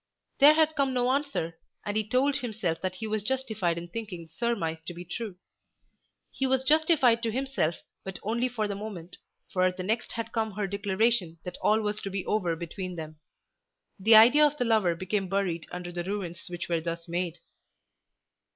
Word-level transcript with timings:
There 0.39 0.55
had 0.55 0.75
come 0.75 0.95
no 0.95 1.11
answer, 1.11 1.59
and 1.85 1.95
he 1.95 2.09
told 2.09 2.37
himself 2.37 2.81
that 2.81 2.95
he 2.95 3.05
was 3.05 3.21
justified 3.21 3.77
in 3.77 3.87
thinking 3.87 4.23
the 4.25 4.33
surmise 4.33 4.83
to 4.85 4.95
be 4.95 5.05
true. 5.05 5.35
He 6.31 6.47
was 6.47 6.63
justified 6.63 7.21
to 7.21 7.29
himself, 7.31 7.75
but 8.03 8.17
only 8.23 8.49
for 8.49 8.67
the 8.67 8.73
moment, 8.73 9.17
for 9.53 9.61
at 9.63 9.77
the 9.77 9.83
next 9.83 10.13
had 10.13 10.31
come 10.31 10.53
her 10.53 10.65
declaration 10.65 11.37
that 11.43 11.59
all 11.61 11.81
was 11.81 12.01
to 12.01 12.09
be 12.09 12.25
over 12.25 12.55
between 12.55 12.95
them. 12.95 13.19
The 13.99 14.15
idea 14.15 14.43
of 14.43 14.57
the 14.57 14.65
lover 14.65 14.95
became 14.95 15.29
buried 15.29 15.67
under 15.71 15.91
the 15.91 16.03
ruins 16.03 16.47
which 16.49 16.67
were 16.67 16.81
thus 16.81 17.07
made. 17.07 17.37